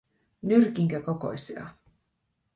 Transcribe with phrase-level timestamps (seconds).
[0.47, 1.65] Nyrkinkö kokoisia?